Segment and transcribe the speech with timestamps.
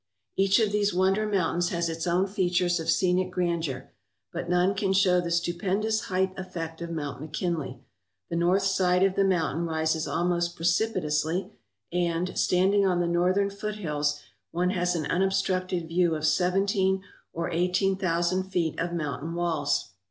[0.35, 3.91] Each of these wonder mountains has its own features of scenic grandeur,
[4.33, 7.81] but none can show the stupendous height effect of Mount McKinley.
[8.27, 11.51] The north side of the mountain rises almost precipitously
[11.91, 14.19] and, standing on the northern foothills,
[14.49, 19.89] one has an unobstructed view of sev enteen or eighteen thousand feet of mountain walls.